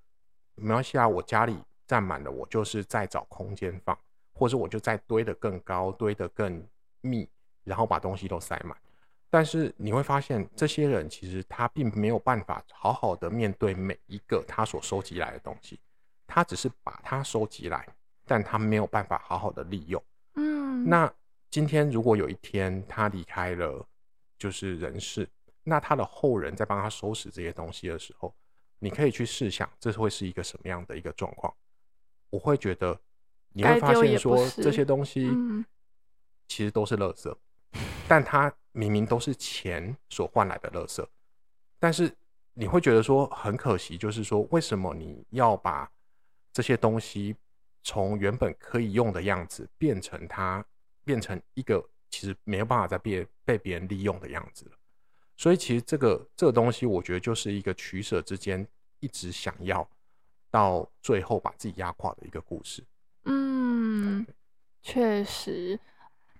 [0.54, 3.98] 没关系啊，我家里占满了，我就是再找空间放，
[4.32, 6.64] 或者我就再堆得更高，堆得更
[7.00, 7.28] 密，
[7.64, 8.76] 然后把东西都塞满。
[9.28, 15.80] 但是你会发现，这些人其实他并没有办法好好的面对每一个他所收集来的东西，
[16.26, 17.84] 他只是把它收集来，
[18.26, 20.00] 但他没有办法好好的利用。
[20.36, 21.12] 嗯，那
[21.50, 23.84] 今天如果有一天他离开了，
[24.38, 25.28] 就是人世。
[25.64, 28.34] 那他的后人在帮他收拾这些东西的时候，
[28.78, 31.52] 你可以去试想，这会是一个什么样的一个状况？
[32.30, 33.00] 我会觉得
[33.48, 35.30] 你会发现说，这些东西
[36.46, 37.34] 其实都是垃圾，
[38.06, 41.06] 但它明明都是钱所换来的垃圾，
[41.78, 42.14] 但是
[42.52, 45.90] 你会觉得说很可惜，就是说为什么你要把
[46.52, 47.34] 这些东西
[47.82, 50.64] 从原本可以用的样子变成它
[51.04, 54.76] 变成一个其实没有办法再被被别人利用的样子了？
[55.36, 58.66] 所以其实这个这个东西，我觉得就是一个取舍之间
[59.00, 59.86] 一直想要
[60.50, 62.84] 到最后把自己压垮的一个故事。
[63.24, 64.26] 嗯，
[64.82, 65.78] 确实。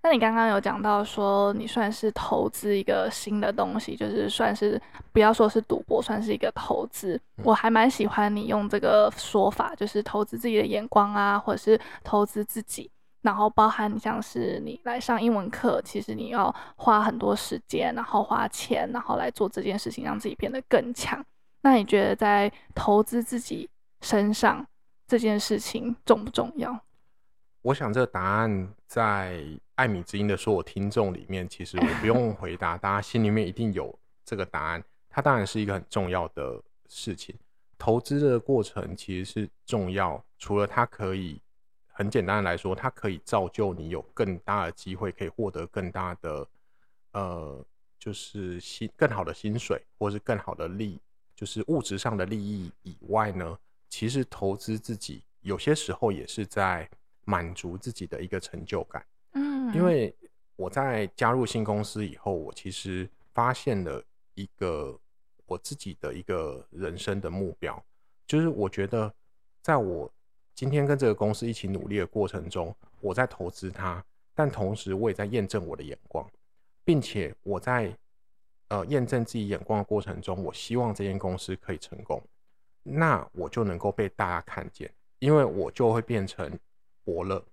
[0.03, 4.79] 那你刚刚有讲到说，你算是投资一个新的东西，就是算是
[5.13, 7.19] 不要说是赌博，算是一个投资。
[7.43, 12.91] 我还蛮喜欢你用这个说法，就是投资自己的眼光啊，或者是投资自己，
[13.25, 21.25] 然后包含像是你来上英文课，其实你要花很多时间，然后花钱，然后来做这件事情，让自己变得更强。
[21.63, 23.67] 那你觉得在投资自己
[24.03, 24.67] 身上
[25.07, 26.79] 这件事情重不重要？
[27.63, 29.43] 我想这个答案在
[29.77, 34.85] 艾米之音的所有听众里面，其实我不用 回答，大家心里面一定有这个答案。
[35.09, 37.35] 它当然是一个很重要的事情。
[37.79, 41.41] 投资的过程其实是重要，除了它可以
[41.95, 46.47] 很简单的来说，它可以造就你有更大的机会，可以获得更大的
[47.13, 47.65] 呃，
[47.99, 51.01] 就是薪更好的薪水，或是更好的利，
[51.35, 56.87] 就是物质上的利益以外呢，其实投资自己有些时候也是在。
[57.27, 59.03] 满足自己的一个成就感，
[59.33, 60.15] 嗯，因为
[60.57, 64.05] 我在加入新公司以后，我其实发现了
[64.35, 64.95] 一个
[65.47, 67.83] 我自己的一个人生的目标，
[68.27, 69.11] 就是我觉得
[69.63, 70.13] 在我
[70.55, 74.03] 今天跟这个公司一起努力的过程中，我在投资它，
[74.35, 76.29] 但同时我也在验证我的眼光，
[76.85, 77.97] 并且我在
[78.69, 82.23] 呃验证自己眼光的过程中，我希望这间公司可以成功，
[82.83, 86.51] 那我就能够被大家看见，因为我就会变成。
[87.07, 87.45] 伯乐，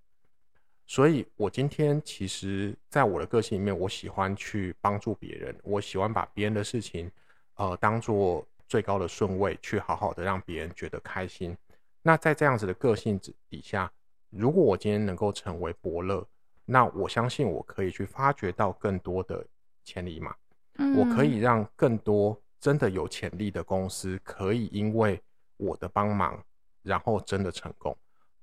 [0.87, 7.11] 所以我今天其实，在我的个性里面，我喜欢去帮助别人，我喜欢把别人的事情，
[7.55, 11.53] 呃，当做最高的顺位，去好好的让别人觉得开心。
[12.01, 13.91] 那在这样子的个性底下，
[14.29, 16.27] 如果我今天能够成为伯乐，
[16.65, 19.45] 那我相信我可以去发掘到更多的
[19.83, 20.35] 潜力嘛，
[20.77, 25.21] 嗯，我可以让更多真的有潜力的公司，可以因为
[25.57, 26.43] 我的帮忙，
[26.81, 27.95] 然后真的成功。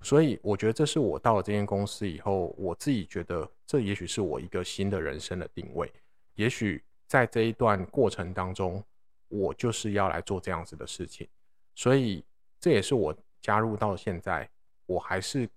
[0.03, 5.93] 所以我觉得这是我到了这间公司以后，我自己觉得这也许是我一个新的人生的定位。
[6.35, 8.81] 也许在这一段过程当中，
[9.27, 11.27] 我就是要来做这样子的事情。
[11.75, 12.25] 所以
[12.61, 14.49] 这也是我加入到现在，
[14.87, 15.49] 我还是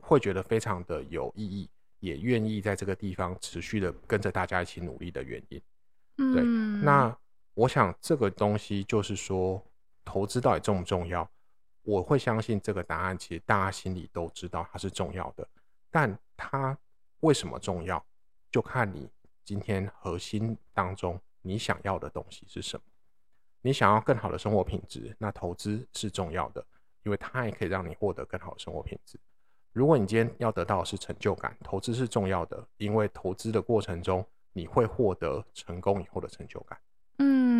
[0.00, 1.68] 会觉得非常的有意义，
[2.00, 5.60] 也愿意在这个地方持续的跟着大家一起努力的原因。
[6.16, 6.42] 对，
[6.82, 7.16] 那
[7.54, 9.62] 我想这个东西就是说，
[10.04, 11.28] 投资到底重不重要？
[11.82, 15.46] 我会相信这个答案，其实大家心里都知道它是重要的，
[15.90, 16.76] 但它
[17.20, 18.04] 为什么重要，
[18.50, 19.08] 就看你
[19.44, 22.82] 今天核心当中你想要的东西是什么。
[23.62, 26.64] 你想要更好的生活品质，那投资是重要的，
[27.06, 29.16] 因为它也可以让你获得更好的生活品质。
[29.72, 36.76] 如果你今天要得到的是成就感，投资是重要的，因为投资的过程中你会获得成功以后的成就感。
[37.18, 37.55] 嗯，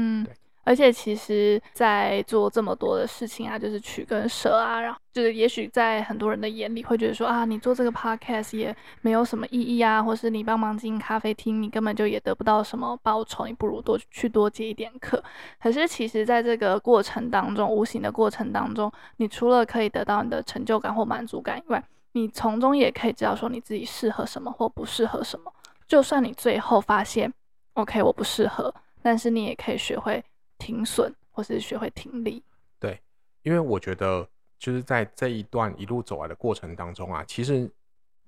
[0.66, 15.22] 而且其实，在做这么多的事情啊，就是取跟舍啊，然后就是也许在很多人的眼里会觉得说啊，你做这个 podcast 也没有什么意义啊，或是你帮忙经营咖啡厅，你根本就也得不到什么报酬，你不如多去多接一点课。
[15.62, 25.52] 可是其实，在这个过程当中，无形的过程当中，你除了可以得到你的成就感或满足感以外，你从中也可以知道说你自己适合什么或不适合什么。
[25.86, 27.32] 就算你最后发现
[27.74, 30.24] ，OK，我不适合，但是你也可以学会。
[30.58, 32.42] 停损，或是学会停利。
[32.78, 33.00] 对，
[33.42, 37.70] 因为我觉得就是在这一段一路走来的过程当中啊，其实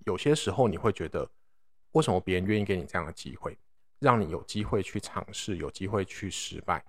[0.05, 1.29] 有些时候你会觉得，
[1.93, 3.57] 为什么别人愿意给你这样的机会，
[3.99, 6.85] 让你有机会去尝试，有机会去失败，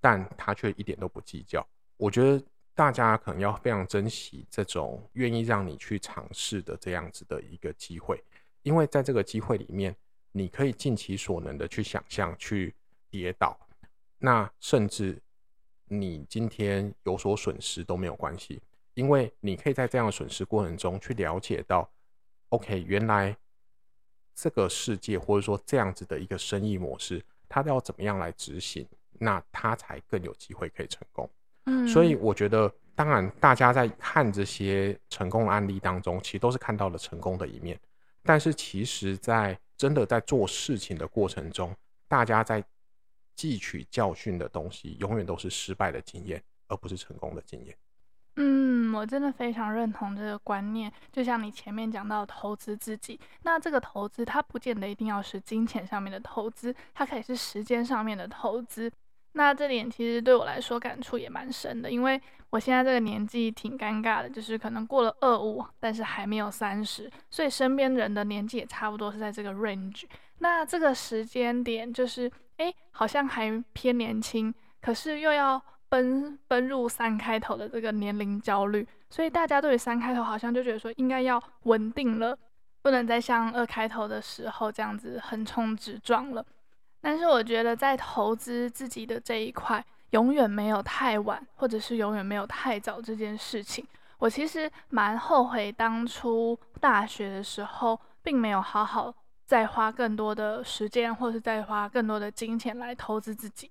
[0.00, 1.66] 但他却一点都不计较。
[1.96, 2.42] 我觉得
[2.74, 8.22] 大家可能要非常珍惜这种愿意让你去尝试的这样子的一个机会，
[8.62, 9.94] 因为在这个机会里面，
[10.32, 12.74] 你可以尽其所能的去想象，去
[13.10, 13.58] 跌倒。
[14.18, 15.20] 那甚至
[15.86, 18.60] 你今天有所损失都没有关系，
[18.94, 21.88] 因为你可以在这样的损失过程中去了解到
[22.48, 23.36] ，OK，原来
[24.34, 31.28] 这个世界或者说这样子的一个生意模式，它要怎么样来执行，那它才更有机会可以成功。
[31.66, 37.78] 嗯，所以我觉得，当然大家在看这些成功的案例当中，其实都是看到了成功的一面，
[38.22, 41.74] 但是其实在真的在做事情的过程中，
[42.08, 42.64] 大家在
[43.38, 47.76] 汲取教训的东西，永远都是失败的经验，而不是成功的经验。
[48.34, 50.92] 嗯，我真的非常认同这个观念。
[51.12, 58.90] 就像你前面讲到投资自己，那这个投资它不见得一定要是金钱上面的投资，它可以是时间上面的投资。
[59.32, 62.20] 那这点其实对我来说感触也蛮深的，因为
[62.50, 70.04] 我现在这个年纪挺尴尬的，就是可能过了二五，但是还没有三十，所以身边人的年纪也差不多是在这个 range。
[70.38, 72.30] 那这个时间点就是。
[72.58, 82.38] 诶，好像还偏年轻，可是又要奔奔入三开头的这个年龄焦虑，所以大家对于三开头好像就觉得说应该要稳定了，
[82.82, 86.44] 不能再像二开头的时候这样子横冲直撞了。
[87.00, 93.86] 但是我觉得在投资自己的这一块，永远没有太晚，或者是永远没有太早这件事情。
[94.18, 99.14] 我其实蛮后悔当初大学的时候，并没有好好
[99.48, 103.70] 再花更多的时间，或是再花更多的金钱来投资自己。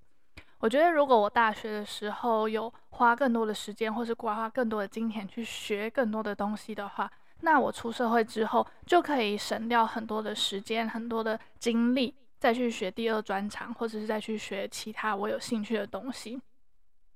[0.58, 7.08] 我觉得如果我大学的时候有花更多的时间，或是花更多的金钱去学更多的东西的话，
[7.42, 16.42] 那我出社会之后就可以省掉很多的时间、很多的精力，再去学第二专长，或者是再去学其他我有兴趣的东西。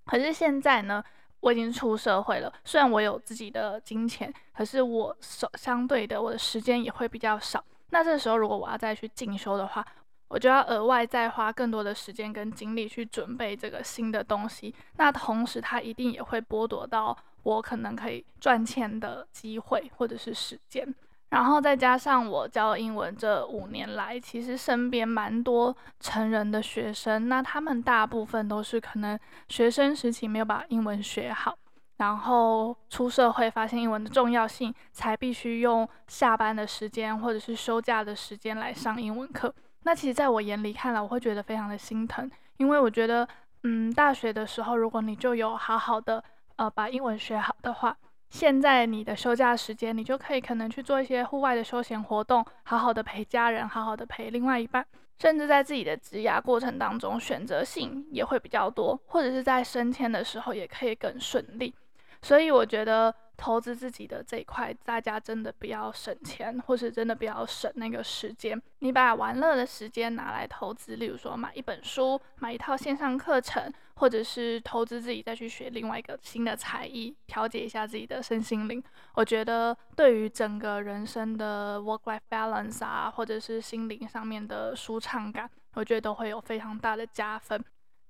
[0.07, 1.03] 可是现在呢，
[1.41, 7.65] 我已经出社会了，虽然我有自己的金钱，可是我手相对的我的时间也会比较少。
[7.93, 9.87] 那这时候如果我要再去进修的话，
[10.29, 14.75] 我就要额外再花更多的时间跟精力去准备这个新的东西。
[14.97, 20.95] 那同时它一定也会剥夺到我可能可以赚钱的机会或者是时间。
[21.29, 29.19] 然后再加上我教英文这五年来，其实身边蛮多成人的学生，那他们大部分都是可能
[29.49, 31.57] 学生时期没有把英文学好，
[32.03, 39.55] 然后出社会发现英文的重要性，才必须用下班的时间或者是休假的时间来上英文课。
[39.85, 43.29] 那其实在我眼里看来，我会觉得非常的心疼，因为我觉得，
[43.63, 46.25] 嗯，大学的时候如果你就有好好的
[46.57, 47.97] 呃把英文学好的话。
[48.31, 54.85] 现在你的休假时间，你就可以可能去做一些户外的休闲活动，好好的陪家人，好好的陪另外一半，
[55.19, 61.75] 甚至在自己的职涯过程当中，选择性也会比较多，或者是在升迁的时候也可以更顺利。
[62.23, 63.15] 所以我觉得。
[63.35, 68.61] 投资自己的这一块，大家真的不要省钱，或是真的不要省那个时间。
[68.79, 78.81] 你把玩乐的时间拿来投资，例如说买一本书、买一套线上课程，或者是投资自己再去学另外一个新的才艺，调节一下自己的身心灵。
[79.15, 87.61] 我觉得对于整个人生的 work-life balance 啊，或者是心灵上面的舒畅感，我觉得都会有非常大的加分。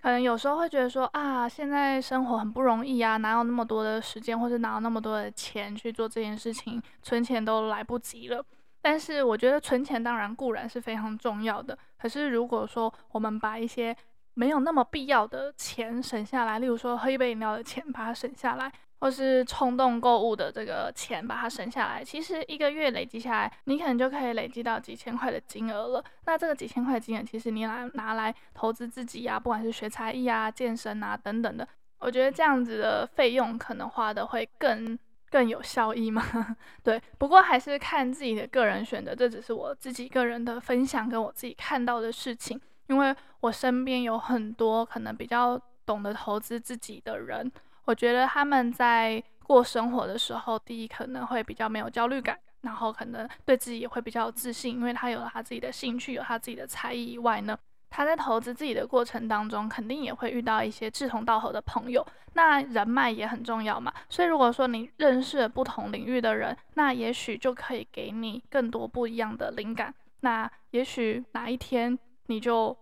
[0.03, 8.45] 可能有时候会觉得说啊，现在生活很不容易啊，哪有那么多的时间，或者哪有那么多的钱去做这件事情，存钱都来不及了。
[8.81, 13.97] 但是我觉得存钱当然固然是非常重要的，可是如果说我们把一些
[14.35, 18.73] 没有那么必要的钱省下来，例如说喝一杯饮料的钱，把它省下来。
[19.03, 26.05] 或是冲动购物的这个钱，把它省下来，其实一个月累积下来，你可能就可以累积到几千块的金额了。
[26.25, 31.67] 那这个几千块的金额，其实你拿拿来投资自己呀、啊，不管是学才艺啊、健身啊等等的，
[31.99, 34.97] 我觉得这样子的费用可能花的会更
[35.29, 36.25] 更有效益嘛。
[36.85, 42.61] 对，不过还是看自己的个人选择，这只是我自己个人的分享，跟我自己看到的事情。
[42.87, 47.51] 因为我身边有很多可能比较懂得投资自己的人。
[47.85, 57.59] 我觉得他们在过生活的时候，第一可能会比较没有焦虑感，然后可能对自己也会比较自信，因为他有了他自己的兴趣，有他自己的才艺以外呢，
[57.91, 63.93] 他在投资自己的过程当中，肯定也会遇到一些志同道合的朋友，那人脉也很重要嘛。
[64.09, 69.93] 所以如果说你认识了不同领域的人，那也许就可以给你更多不一样的灵感。
[70.20, 72.74] 那也许哪一天你就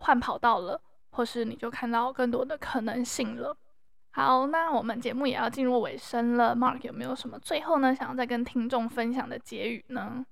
[0.00, 0.80] 换跑道了，
[1.10, 3.56] 或是你就看到更多的可能性了。
[4.18, 6.52] 好，那我们节目也要进入尾声了。
[6.52, 10.26] Mark 有没有什么最后呢，想要再跟听众分享的结语呢？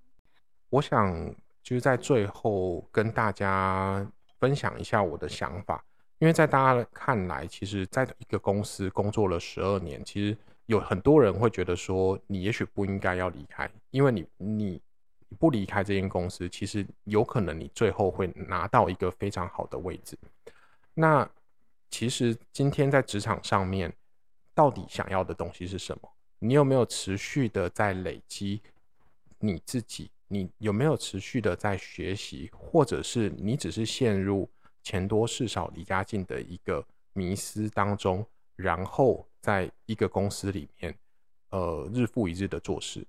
[0.70, 1.32] 我想
[1.62, 4.04] 就是在最后跟大家
[4.40, 5.84] 分享一下我的想法，
[6.18, 14.82] 因为在大家看来，其实在一个公司工作了十二年，其实有很多人会觉得说，你也许不应该要离开，因为你你
[15.38, 20.18] 不离开这间公司，其实有可能你最后会拿到一个非常好的位置。
[20.92, 21.28] 那
[21.90, 23.92] 其实今天在职场上面，
[24.54, 26.12] 到底想要的东西是什么？
[26.38, 28.60] 你有没有持续的在累积
[29.38, 30.10] 你自己？
[30.28, 32.50] 你有没有持续的在学习？
[32.52, 34.50] 或者是你只是陷入
[34.82, 38.26] 钱多事少离家近的一个迷思当中，
[38.56, 40.94] 然后在一个公司里面，
[41.50, 43.06] 呃，日复一日的做事？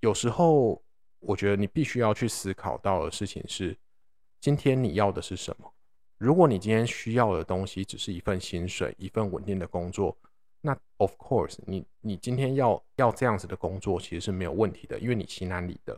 [0.00, 0.82] 有时候，
[1.18, 3.76] 我觉得你必须要去思考到的事情是：
[4.38, 5.72] 今天你要的是什么？
[6.18, 10.16] 如果你今天需要的东西只是一份薪水、一份稳定的工作，
[10.60, 15.96] 那 of course，你你今天要要这样子的工作其实是没有问题的，因为你心安理得。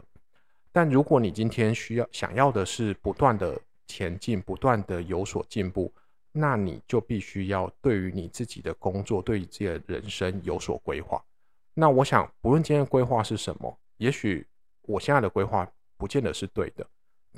[0.73, 5.91] 但如果你今天需要想要的是不断的前进、不断的有所进步，
[6.33, 11.25] 那你就必须要对于你自己的工作、对于自己的人生有所规划。
[11.73, 14.47] 那我想，不论今天的规划是什么，也许
[14.83, 15.67] 我现在的规划
[15.97, 16.87] 不见得是对的，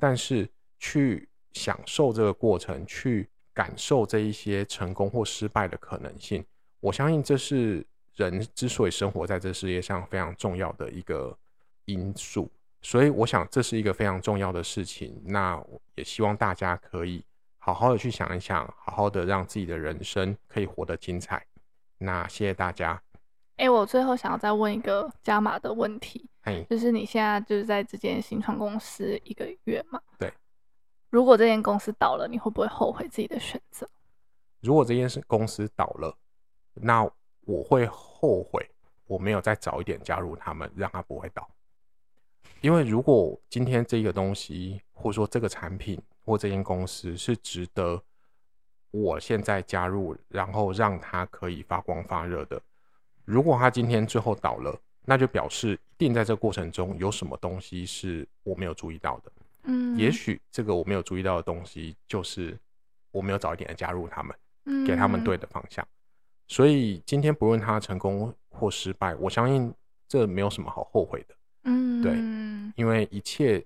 [0.00, 0.48] 但是
[0.80, 1.28] 去。
[1.54, 6.44] 享受这个过程，去感受这一些成功或失败的可能性。
[6.80, 11.36] 我相信这是人之所以生活在这世界上非常重要的一个
[11.84, 12.50] 因素。
[12.84, 15.22] 所以，我想这是一个非常重要的事情。
[15.24, 15.62] 那
[15.94, 17.24] 也希望大家可以
[17.58, 21.46] 好好的去想一想，好好的让自己的人生可以活得精彩。
[21.98, 23.00] 那谢谢大家。
[23.56, 30.00] 哎、欸，我最后想要再问一个加码的问题，嘿就是你现在就是在这间新创公司一个月嘛？
[30.18, 30.32] 对。
[31.12, 33.86] 如果这间公司倒了，你会不会后悔自己的选择？
[34.62, 36.16] 如果这间公司倒了，
[36.72, 37.04] 那
[37.42, 38.66] 我会后悔
[39.06, 41.46] 我没有再早一点加入他们，让它不会倒。
[42.62, 48.02] 因为如果今天这个东西，或者说这个产品或这间公司是值得
[48.90, 52.58] 我现在加入，然后让它可以发光发热的。
[53.26, 59.30] 如果它今天最后倒了，那就表示一定在这个过程中有什么东西是我没有注意到的。
[59.64, 62.58] 嗯，也许这个我没有注意到的东西，就是
[63.10, 65.86] 我没有早一点的加入他们，嗯，给他们对的方向。
[66.48, 69.72] 所以今天不论他成功或失败，我相信
[70.08, 71.34] 这没有什么好后悔的。
[71.64, 72.12] 嗯，对，
[72.76, 73.64] 因为一切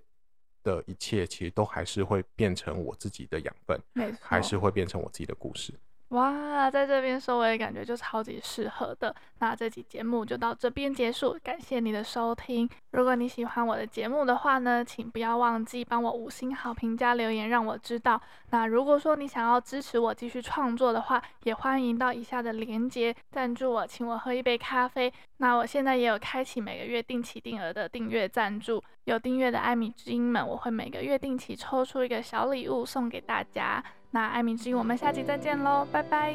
[0.63, 5.73] 的一切其实都还是会变成我自己的养分，没错，还是会变成我自己的故事。
[6.11, 9.13] 哇，在这边收尾感觉就超级适合的。
[9.41, 12.69] 那这期节目就到这边结束，感谢你的收听。
[12.93, 18.21] 如果你喜欢我的节目的话呢，请不要忘记帮我五星好评加留言，让我知道。
[18.51, 25.13] 那如果说你想要支持我继续创作的话，也欢迎到以下的链接赞助我，请我喝一杯咖啡。
[25.39, 33.83] 那我现在也有开启每个月定期定额的订阅赞助，有订阅的艾米之音们，我会每个月定期抽出一个小礼物送给大家。
[34.17, 36.33] 那爱明之音，我们下期再见喽，拜拜。